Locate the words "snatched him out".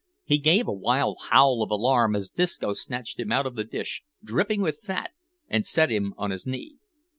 2.73-3.45